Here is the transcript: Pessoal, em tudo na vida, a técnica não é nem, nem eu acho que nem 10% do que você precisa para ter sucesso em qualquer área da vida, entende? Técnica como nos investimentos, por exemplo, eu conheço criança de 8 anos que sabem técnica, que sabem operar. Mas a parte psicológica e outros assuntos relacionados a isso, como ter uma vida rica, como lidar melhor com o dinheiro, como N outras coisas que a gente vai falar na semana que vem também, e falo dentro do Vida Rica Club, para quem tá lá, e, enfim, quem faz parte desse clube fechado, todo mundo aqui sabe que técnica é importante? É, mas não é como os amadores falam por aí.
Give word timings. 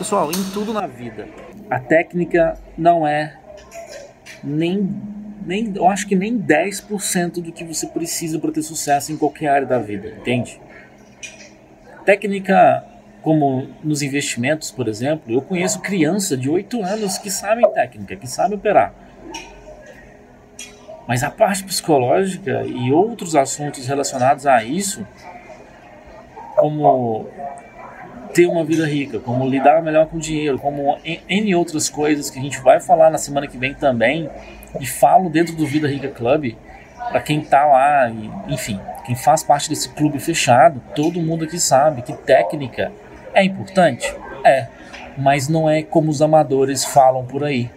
Pessoal, 0.00 0.30
em 0.30 0.50
tudo 0.54 0.72
na 0.72 0.86
vida, 0.86 1.28
a 1.68 1.78
técnica 1.78 2.56
não 2.78 3.06
é 3.06 3.38
nem, 4.42 4.98
nem 5.44 5.74
eu 5.76 5.86
acho 5.86 6.08
que 6.08 6.16
nem 6.16 6.40
10% 6.40 7.32
do 7.42 7.52
que 7.52 7.62
você 7.62 7.86
precisa 7.86 8.38
para 8.38 8.50
ter 8.50 8.62
sucesso 8.62 9.12
em 9.12 9.18
qualquer 9.18 9.48
área 9.48 9.66
da 9.66 9.78
vida, 9.78 10.08
entende? 10.08 10.58
Técnica 12.02 12.82
como 13.20 13.68
nos 13.84 14.00
investimentos, 14.00 14.70
por 14.70 14.88
exemplo, 14.88 15.30
eu 15.34 15.42
conheço 15.42 15.80
criança 15.80 16.34
de 16.34 16.48
8 16.48 16.82
anos 16.82 17.18
que 17.18 17.30
sabem 17.30 17.70
técnica, 17.70 18.16
que 18.16 18.26
sabem 18.26 18.56
operar. 18.56 18.94
Mas 21.06 21.22
a 21.22 21.30
parte 21.30 21.62
psicológica 21.62 22.62
e 22.64 22.90
outros 22.90 23.36
assuntos 23.36 23.86
relacionados 23.86 24.46
a 24.46 24.64
isso, 24.64 25.06
como 26.56 27.28
ter 28.32 28.46
uma 28.46 28.64
vida 28.64 28.86
rica, 28.86 29.18
como 29.18 29.48
lidar 29.48 29.82
melhor 29.82 30.06
com 30.06 30.16
o 30.16 30.20
dinheiro, 30.20 30.58
como 30.58 30.98
N 31.28 31.54
outras 31.54 31.88
coisas 31.88 32.30
que 32.30 32.38
a 32.38 32.42
gente 32.42 32.60
vai 32.60 32.80
falar 32.80 33.10
na 33.10 33.18
semana 33.18 33.46
que 33.46 33.58
vem 33.58 33.74
também, 33.74 34.28
e 34.80 34.86
falo 34.86 35.28
dentro 35.28 35.54
do 35.54 35.66
Vida 35.66 35.88
Rica 35.88 36.08
Club, 36.08 36.54
para 37.10 37.20
quem 37.20 37.40
tá 37.40 37.64
lá, 37.64 38.10
e, 38.10 38.52
enfim, 38.52 38.78
quem 39.04 39.16
faz 39.16 39.42
parte 39.42 39.68
desse 39.68 39.88
clube 39.88 40.18
fechado, 40.20 40.80
todo 40.94 41.20
mundo 41.20 41.44
aqui 41.44 41.58
sabe 41.58 42.02
que 42.02 42.12
técnica 42.12 42.92
é 43.34 43.42
importante? 43.44 44.14
É, 44.44 44.66
mas 45.16 45.48
não 45.48 45.68
é 45.68 45.82
como 45.82 46.10
os 46.10 46.22
amadores 46.22 46.84
falam 46.84 47.24
por 47.24 47.44
aí. 47.44 47.70